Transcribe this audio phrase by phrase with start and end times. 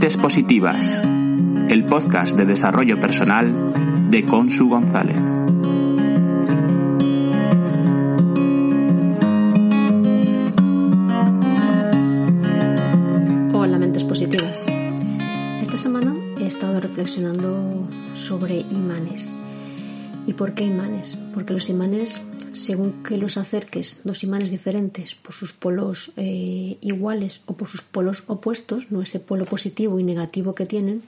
[0.00, 1.02] Mentes Positivas,
[1.68, 5.18] el podcast de desarrollo personal de Consu González.
[13.52, 14.64] Hola, Mentes Positivas.
[15.60, 19.36] Esta semana he estado reflexionando sobre imanes.
[20.30, 21.18] ¿Y por qué imanes?
[21.34, 22.20] Porque los imanes
[22.52, 27.82] según que los acerques, dos imanes diferentes, por sus polos eh, iguales o por sus
[27.82, 31.02] polos opuestos, no ese polo positivo y negativo que tienen,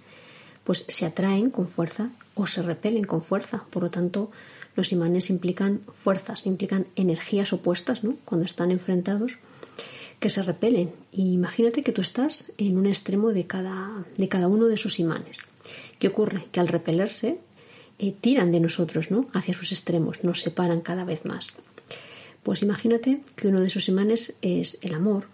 [0.64, 3.64] pues se atraen con fuerza o se repelen con fuerza.
[3.70, 4.32] Por lo tanto,
[4.74, 8.16] los imanes implican fuerzas, implican energías opuestas, ¿no?
[8.24, 9.36] Cuando están enfrentados,
[10.18, 10.90] que se repelen.
[11.12, 14.98] Y imagínate que tú estás en un extremo de cada, de cada uno de esos
[14.98, 15.38] imanes.
[16.00, 16.46] ¿Qué ocurre?
[16.50, 17.38] Que al repelerse,
[18.02, 19.28] eh, tiran de nosotros, ¿no?
[19.32, 21.52] Hacia sus extremos, nos separan cada vez más.
[22.42, 25.28] Pues imagínate que uno de esos imanes es el amor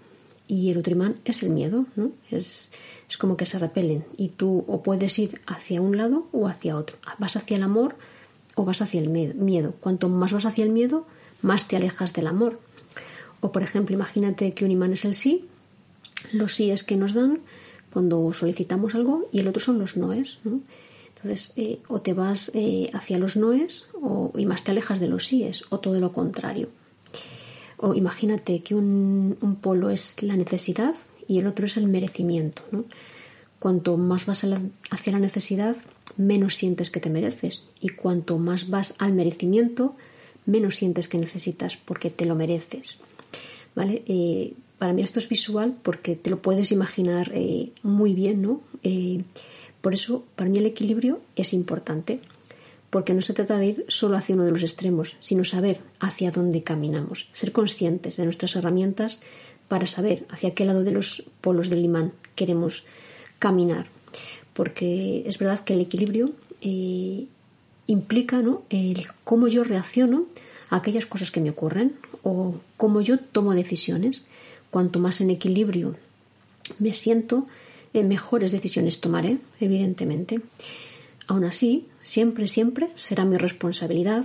[0.46, 2.12] y el otro imán es el miedo, ¿no?
[2.30, 2.70] Es,
[3.08, 6.76] es como que se repelen y tú o puedes ir hacia un lado o hacia
[6.76, 6.98] otro.
[7.18, 7.96] Vas hacia el amor
[8.54, 9.74] o vas hacia el miedo.
[9.80, 11.06] Cuanto más vas hacia el miedo,
[11.40, 12.60] más te alejas del amor.
[13.40, 15.46] O por ejemplo, imagínate que un imán es el sí,
[16.32, 17.40] los síes que nos dan
[17.90, 20.38] cuando solicitamos algo y el otro son los noes.
[20.44, 20.60] ¿no?
[21.22, 25.08] Entonces, eh, o te vas eh, hacia los noes o, y más te alejas de
[25.08, 26.68] los síes, o todo lo contrario.
[27.76, 30.94] O imagínate que un, polo es la necesidad
[31.26, 32.62] y el otro es el merecimiento.
[33.58, 34.46] Cuanto más vas
[34.90, 35.76] hacia la necesidad,
[36.16, 37.62] menos sientes que te mereces.
[37.80, 39.96] Y cuanto más vas al merecimiento,
[40.46, 42.98] menos sientes que necesitas porque te lo mereces.
[43.74, 44.02] ¿Vale?
[44.06, 47.32] Eh, para mí esto es visual porque te lo puedes imaginar
[47.82, 48.60] muy bien, ¿no?
[49.80, 52.20] Por eso, para mí el equilibrio es importante,
[52.90, 56.30] porque no se trata de ir solo hacia uno de los extremos, sino saber hacia
[56.30, 59.20] dónde caminamos, ser conscientes de nuestras herramientas
[59.68, 62.84] para saber hacia qué lado de los polos del imán queremos
[63.38, 63.86] caminar.
[64.54, 67.26] Porque es verdad que el equilibrio eh,
[67.86, 68.62] implica ¿no?
[68.70, 70.26] el cómo yo reacciono
[70.70, 74.24] a aquellas cosas que me ocurren o cómo yo tomo decisiones.
[74.70, 75.96] Cuanto más en equilibrio
[76.78, 77.46] me siento,
[77.94, 80.40] eh, mejores decisiones tomaré, evidentemente.
[81.26, 84.24] Aún así, siempre, siempre será mi responsabilidad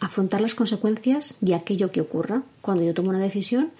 [0.00, 2.42] afrontar las consecuencias de aquello que ocurra.
[2.62, 3.70] Cuando yo tomo una decisión,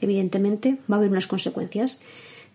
[0.00, 1.98] evidentemente va a haber unas consecuencias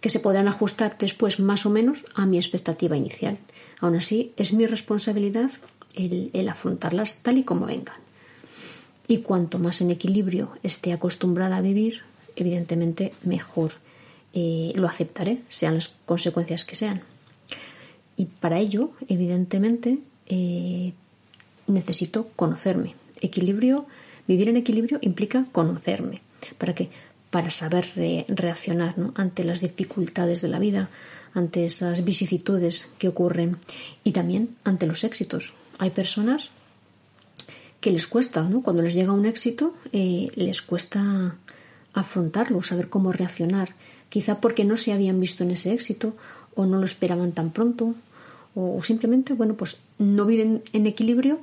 [0.01, 3.37] que se podrán ajustar después más o menos a mi expectativa inicial.
[3.79, 5.51] Aún así, es mi responsabilidad
[5.95, 7.95] el, el afrontarlas tal y como vengan.
[9.07, 12.01] Y cuanto más en equilibrio esté acostumbrada a vivir,
[12.35, 13.73] evidentemente mejor
[14.35, 17.01] lo aceptaré, sean las consecuencias que sean.
[18.17, 20.93] Y para ello, evidentemente, eh,
[21.67, 22.95] necesito conocerme.
[23.21, 23.85] Equilibrio,
[24.27, 26.21] vivir en equilibrio implica conocerme.
[26.57, 26.89] ¿Para qué?
[27.29, 27.91] Para saber
[28.27, 30.89] reaccionar ante las dificultades de la vida,
[31.33, 33.57] ante esas vicisitudes que ocurren
[34.03, 35.53] y también ante los éxitos.
[35.77, 36.51] Hay personas
[37.81, 38.63] que les cuesta, ¿no?
[38.63, 41.37] Cuando les llega un éxito, eh, les cuesta
[41.95, 43.73] afrontarlo, saber cómo reaccionar
[44.09, 46.15] quizá porque no se habían visto en ese éxito
[46.53, 47.95] o no lo esperaban tan pronto
[48.53, 51.39] o simplemente, bueno, pues no viven en equilibrio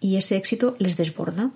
[0.00, 1.50] y ese éxito les desborda.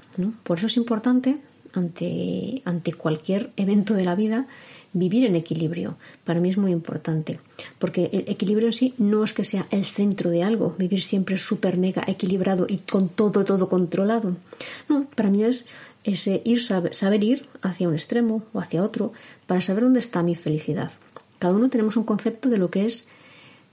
[0.45, 1.39] Por eso es importante
[1.72, 4.47] ante, ante cualquier evento de la vida
[4.93, 5.97] vivir en equilibrio.
[6.22, 7.41] Para mí es muy importante,
[7.81, 11.37] porque el equilibrio en sí no es que sea el centro de algo, vivir siempre
[11.37, 14.37] súper mega equilibrado y con todo, todo controlado.
[14.89, 15.66] No, para mí es
[16.04, 19.12] ese ir, saber ir hacia un extremo o hacia otro
[19.47, 20.92] para saber dónde está mi felicidad.
[21.38, 23.09] Cada uno tenemos un concepto de lo que es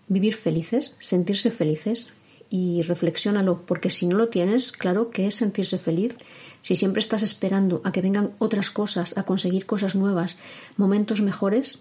[0.07, 2.13] vivir felices, sentirse felices
[2.49, 6.17] y reflexiónalo, porque si no lo tienes, claro que es sentirse feliz.
[6.61, 10.35] Si siempre estás esperando a que vengan otras cosas, a conseguir cosas nuevas,
[10.77, 11.79] momentos mejores,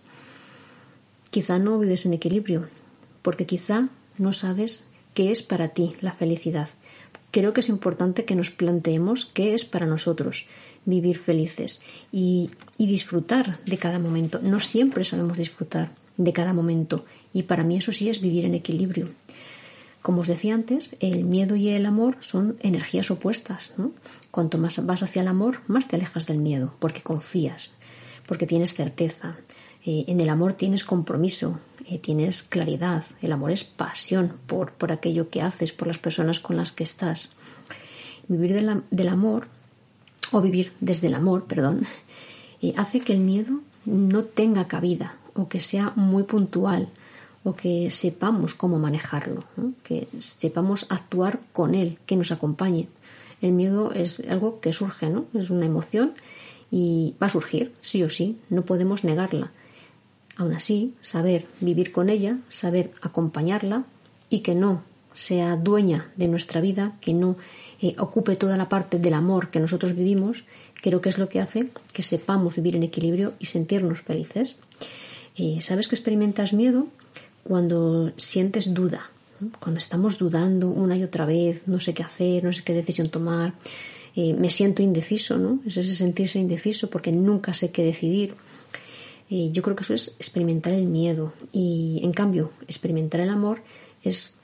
[1.31, 2.69] quizá no vives en equilibrio,
[3.22, 3.88] porque quizá
[4.19, 6.69] no sabes qué es para ti la felicidad
[7.31, 10.47] creo que es importante que nos planteemos qué es para nosotros
[10.85, 11.81] vivir felices
[12.12, 14.41] y, disfrutar de cada momento.
[14.43, 18.55] No siempre sabemos disfrutar de cada momento y para mí eso sí es vivir en
[18.55, 19.11] equilibrio.
[20.03, 23.73] Como os decía antes, el miedo y el amor son energías opuestas.
[24.31, 27.73] Cuanto más vas hacia el amor, más te alejas del miedo, porque confías,
[28.26, 29.37] porque tienes certeza.
[29.85, 34.93] Eh, en el amor tienes compromiso, eh, tienes claridad, el amor es pasión por, por,
[34.93, 37.32] aquello que haces, por las personas con las que estás.
[38.29, 38.55] Vivir
[38.91, 39.49] del amor,
[40.32, 41.87] o vivir desde el amor, perdón,
[42.62, 46.88] eh, hace que el miedo no tenga cabida o que sea muy puntual
[47.43, 49.44] o que sepamos cómo manejarlo,
[49.83, 52.88] que sepamos actuar con él, que nos acompañe.
[53.41, 55.25] El miedo es algo que surge, ¿no?
[55.33, 56.12] Es una emoción
[56.71, 59.53] y va a surgir, sí o sí, no podemos negarla
[60.40, 63.84] Aún así, saber vivir con ella, saber acompañarla
[64.31, 64.82] y que no
[65.12, 67.37] sea dueña de nuestra vida, que no
[67.82, 70.44] eh, ocupe toda la parte del amor que nosotros vivimos,
[70.81, 74.56] creo que es lo que hace que sepamos vivir en equilibrio y sentirnos felices.
[75.37, 76.87] Eh, ¿Sabes que experimentas miedo?
[77.44, 79.10] Cuando sientes duda,
[79.58, 83.10] cuando estamos dudando una y otra vez, no sé qué hacer, no sé qué decisión
[83.10, 83.52] tomar,
[84.16, 85.60] eh, me siento indeciso, ¿no?
[85.66, 88.37] Es ese sentirse indeciso porque nunca sé qué decidir.
[89.31, 93.62] Eh, yo creo que eso es experimentar el miedo y en cambio experimentar el amor
[94.03, 94.35] es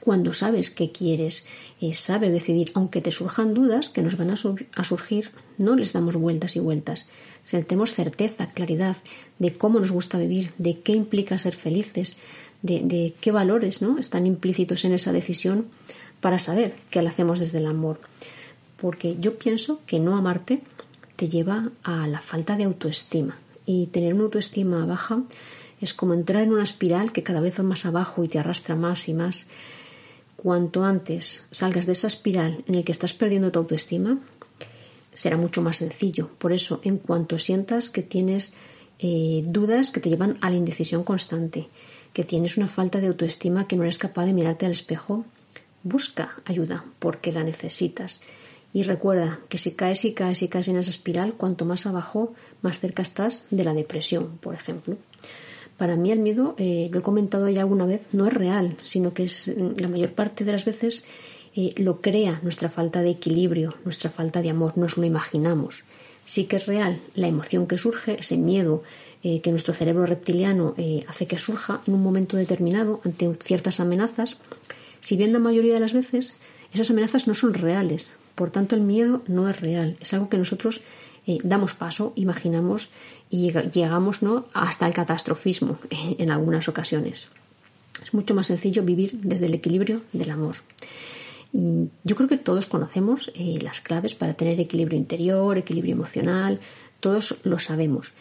[0.00, 1.46] cuando sabes qué quieres,
[1.80, 4.36] eh, sabes decidir, aunque te surjan dudas que nos van a,
[4.84, 7.06] surgir, no les damos vueltas y vueltas.
[7.44, 8.96] Sentemos certeza, claridad
[9.38, 12.16] de cómo nos gusta vivir, de qué implica ser felices,
[12.62, 13.98] de, qué valores ¿no?
[13.98, 15.66] están implícitos en esa decisión
[16.20, 18.00] para saber que la hacemos desde el amor.
[18.76, 20.60] Porque yo pienso que no amarte
[21.16, 23.36] te lleva a la falta de autoestima.
[23.66, 25.22] Y tener una autoestima baja
[25.80, 28.76] es como entrar en una espiral que cada vez va más abajo y te arrastra
[28.76, 29.46] más y más.
[30.36, 34.18] Cuanto antes salgas de esa espiral en el que estás perdiendo tu autoestima,
[35.12, 36.28] será mucho más sencillo.
[36.38, 38.54] Por eso, en cuanto sientas que tienes
[38.98, 41.68] eh, dudas que te llevan a la indecisión constante,
[42.12, 45.24] que tienes una falta de autoestima, que no eres capaz de mirarte al espejo,
[45.82, 48.20] busca ayuda porque la necesitas.
[48.74, 52.32] Y recuerda que si caes y caes y caes en esa espiral, cuanto más abajo,
[52.62, 54.96] más cerca estás de la depresión, por ejemplo.
[55.76, 59.12] Para mí el miedo, eh, lo he comentado ya alguna vez, no es real, sino
[59.12, 61.04] que es la mayor parte de las veces
[61.54, 65.84] eh, lo crea nuestra falta de equilibrio, nuestra falta de amor, nos lo imaginamos.
[66.24, 68.84] Sí que es real la emoción que surge, ese miedo,
[69.22, 70.74] eh, que nuestro cerebro reptiliano
[71.08, 74.36] hace que surja en un momento determinado ante ciertas amenazas,
[75.00, 76.34] si bien la mayoría de las veces
[76.72, 80.38] esas amenazas no son reales, por tanto el miedo no es real, es algo que
[80.38, 80.80] nosotros
[81.26, 82.88] eh, damos paso, imaginamos
[83.30, 84.46] y llegamos ¿no?
[84.52, 85.78] hasta el catastrofismo
[86.18, 87.28] en algunas ocasiones.
[88.02, 90.56] Es mucho más sencillo vivir desde el equilibrio del amor.
[91.52, 96.58] Y yo creo que todos conocemos las claves para tener equilibrio interior, equilibrio emocional,
[96.98, 98.14] todos lo sabemos.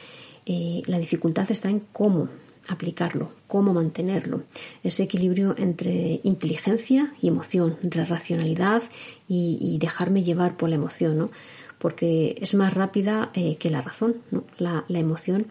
[0.45, 2.27] Eh, la dificultad está en cómo
[2.67, 4.43] aplicarlo, cómo mantenerlo.
[4.83, 8.83] Ese equilibrio entre inteligencia y emoción, entre racionalidad
[9.27, 11.31] y, dejarme llevar por la emoción, ¿no?
[11.79, 14.43] Porque es más rápida eh, que la razón, ¿no?
[14.57, 15.47] La, emoción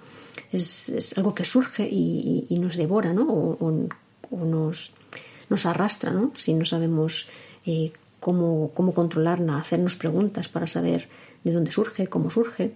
[0.52, 3.26] es, algo que surge y, nos devora, ¿no?
[3.28, 3.88] O,
[4.44, 4.92] nos,
[5.48, 6.32] nos, arrastra, ¿no?
[6.36, 7.26] Si no sabemos
[7.66, 11.08] eh, cómo, cómo controlarla, hacernos preguntas para saber
[11.42, 12.72] de dónde surge, cómo surge.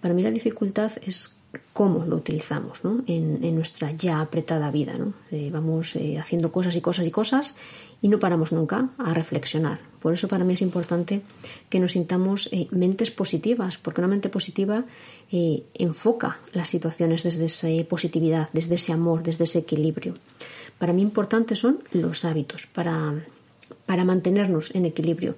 [0.00, 1.36] Para mí la dificultad es
[1.72, 4.94] cómo lo utilizamos en, nuestra ya apretada vida.
[5.30, 7.54] Eh, vamos eh, haciendo cosas y cosas y cosas
[8.00, 9.80] y no paramos nunca a reflexionar.
[10.00, 11.22] Por eso para mí es importante
[11.68, 14.84] que nos sintamos eh, mentes positivas, porque una mente positiva
[15.30, 20.14] enfoca las situaciones desde esa positividad, desde ese amor, desde ese equilibrio.
[20.78, 23.14] Para mí importantes son los hábitos para,
[23.86, 25.36] para mantenernos en equilibrio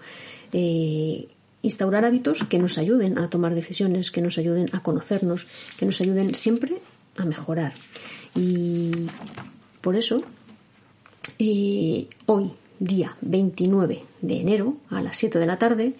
[1.64, 5.46] instaurar hábitos que nos ayuden a tomar decisiones, que nos ayuden a conocernos,
[5.78, 6.78] que nos ayuden siempre
[7.16, 7.72] a mejorar.
[8.36, 9.06] Y
[9.80, 10.22] por eso,
[11.38, 15.94] eh, hoy, día 29 de enero, a las 7 de la tarde,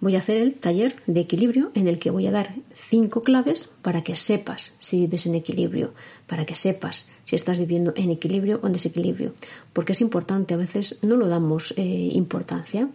[0.00, 3.70] voy a hacer el taller de equilibrio en el que voy a dar cinco claves
[3.82, 5.94] para que sepas si vives en equilibrio,
[6.26, 9.32] para que sepas si estás viviendo en equilibrio o en desequilibrio,
[9.72, 11.82] porque es importante, a veces no lo damos eh,
[12.12, 12.88] importancia.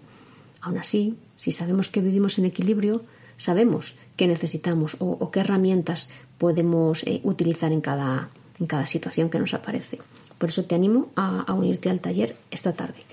[0.62, 3.04] Aún así, si sabemos que vivimos en equilibrio,
[3.38, 9.40] sabemos qué necesitamos o, qué herramientas podemos eh, utilizar en cada, en cada situación que
[9.40, 10.00] nos aparece.
[10.38, 13.04] Por eso te animo a, unirte al taller esta tarde.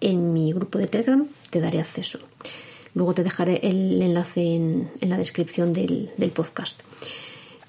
[0.00, 2.18] En mi grupo de Telegram te daré acceso.
[2.94, 6.80] Luego te dejaré el enlace en, la descripción del, podcast.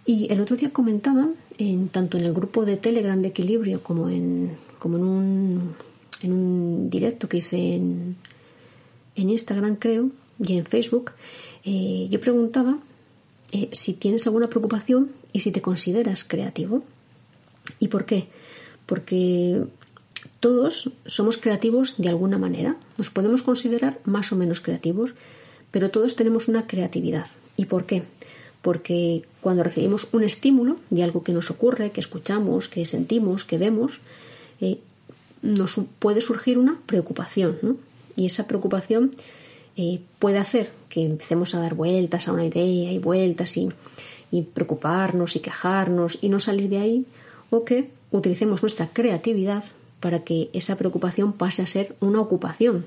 [0.06, 4.10] Y el otro día comentaba, en, tanto en el grupo de Telegram de Equilibrio como
[4.10, 5.76] en, como en, un,
[6.22, 8.18] en un directo que hice en,
[9.16, 11.12] en Instagram creo y en Facebook,
[11.64, 12.78] eh, yo preguntaba
[13.52, 16.84] eh, si tienes alguna preocupación y si te consideras creativo.
[17.80, 18.28] ¿Y por qué?
[18.86, 19.64] Porque
[20.40, 22.78] todos somos creativos de alguna manera.
[22.98, 25.14] Nos podemos considerar más o menos creativos,
[25.72, 27.28] pero todos tenemos una creatividad.
[27.58, 28.04] ¿Y por qué?
[28.62, 33.58] Porque cuando recibimos un estímulo de algo que nos ocurre, que escuchamos, que sentimos, que
[33.58, 34.00] vemos,
[34.62, 34.80] eh,
[35.42, 37.78] nos puede surgir una preocupación, ¿no?
[38.16, 39.12] Y esa preocupación
[39.78, 43.72] eh, puede hacer que empecemos a dar vueltas a una idea y vueltas y,
[44.54, 47.06] preocuparnos y quejarnos y no salir de ahí,
[47.50, 49.64] o que utilicemos nuestra creatividad
[50.00, 52.86] para que esa preocupación pase a ser una ocupación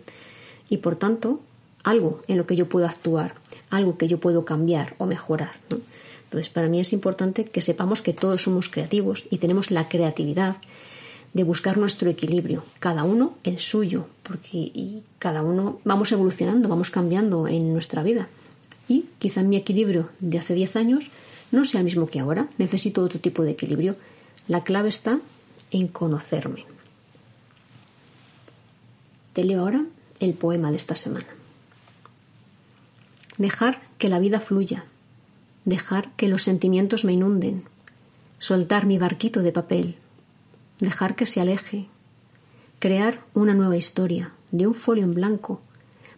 [0.68, 1.40] y por tanto
[1.84, 3.34] algo en lo que yo puedo actuar,
[3.70, 5.52] algo que yo puedo cambiar o mejorar.
[6.24, 10.56] Entonces, para mí es importante que sepamos que todos somos creativos y tenemos la creatividad
[11.32, 16.90] de buscar nuestro equilibrio, cada uno el suyo, porque y cada uno vamos evolucionando, vamos
[16.90, 18.28] cambiando en nuestra vida.
[18.86, 21.10] Y quizá mi equilibrio de hace 10 años
[21.50, 23.96] no sea el mismo que ahora, necesito otro tipo de equilibrio.
[24.46, 25.18] La clave está
[25.70, 26.66] en conocerme.
[29.32, 29.84] Te leo ahora
[30.20, 31.26] el poema de esta semana.
[33.38, 34.84] Dejar que la vida fluya,
[35.64, 37.64] dejar que los sentimientos me inunden,
[38.38, 39.96] soltar mi barquito de papel,
[40.80, 41.86] dejar que se aleje,
[42.78, 45.60] crear una nueva historia de un folio en blanco,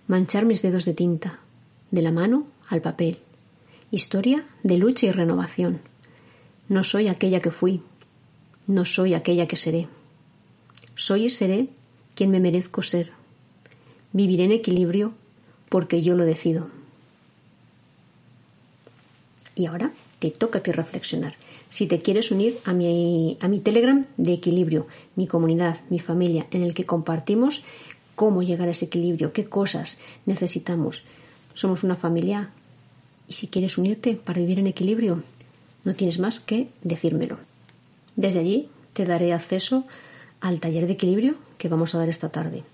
[0.06, 1.40] manchar mis dedos de tinta,
[1.90, 3.18] de la mano al papel,
[3.90, 5.80] historia de lucha y renovación.
[6.68, 7.82] No soy aquella que fui,
[8.66, 9.88] no soy aquella que seré.
[10.94, 11.68] Soy y seré
[12.14, 13.12] quien me merezco ser.
[14.12, 15.14] Viviré en equilibrio
[15.68, 16.68] porque yo lo decido.
[19.54, 21.34] Y ahora te toca ti reflexionar.
[21.70, 24.86] Si te quieres unir a mi, a mi Telegram de equilibrio,
[25.16, 27.62] mi comunidad, mi familia, en el que compartimos
[28.16, 31.04] cómo llegar a ese equilibrio, qué cosas necesitamos.
[31.54, 32.50] Somos una familia
[33.28, 35.22] y si quieres unirte para vivir en equilibrio,
[35.84, 37.38] no tienes más que decírmelo.
[38.16, 39.86] Desde allí te daré acceso
[40.40, 42.64] al taller de equilibrio que vamos a dar esta tarde.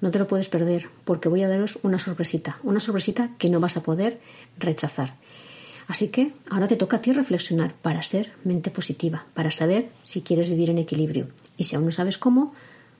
[0.00, 3.60] No te lo puedes perder porque voy a daros una sorpresita, una sorpresita que no
[3.60, 4.20] vas a poder
[4.58, 5.14] rechazar.
[5.88, 10.20] Así que ahora te toca a ti reflexionar para ser mente positiva, para saber si
[10.20, 11.28] quieres vivir en equilibrio.
[11.56, 12.52] Y si aún no sabes cómo,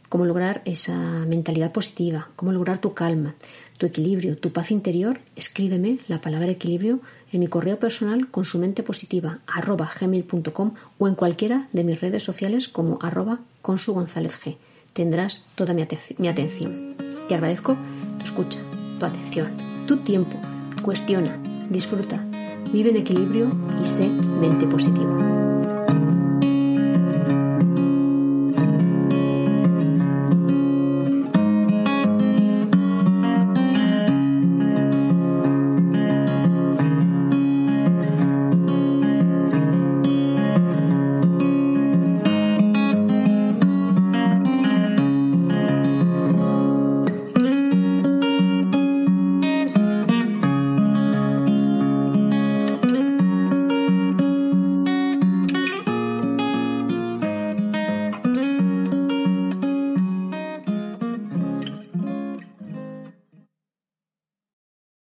[0.08, 3.34] cómo lograr esa mentalidad positiva, cómo lograr tu calma,
[3.78, 7.00] tu equilibrio, tu paz interior, escríbeme la palabra equilibrio
[7.32, 12.00] en mi correo personal con su mente positiva arroba gmail.com o en cualquiera de mis
[12.00, 14.56] redes sociales como arroba con su González G.
[14.92, 15.86] Tendrás toda mi,
[16.18, 16.94] mi atención.
[17.28, 17.76] Te agradezco
[18.18, 18.60] tu escucha,
[18.98, 20.38] tu atención, tu tiempo.
[20.82, 21.36] Cuestiona,
[21.68, 22.24] disfruta,
[22.72, 25.45] vive en equilibrio y sé mente positiva.